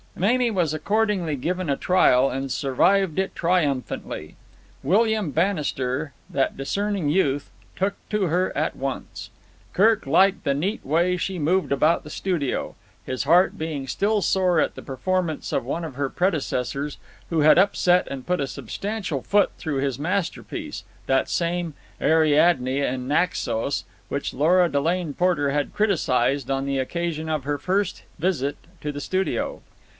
[0.15, 4.35] Mamie was accordingly given a trial, and survived it triumphantly.
[4.83, 9.29] William Bannister, that discerning youth, took to her at once.
[9.73, 12.75] Kirk liked the neat way she moved about the studio,
[13.05, 16.97] his heart being still sore at the performance of one of her predecessors,
[17.29, 23.07] who had upset and put a substantial foot through his masterpiece, that same "Ariadne in
[23.07, 28.91] Naxos" which Lora Delane Porter had criticised on the occasion of her first visit to
[28.91, 29.61] the studio.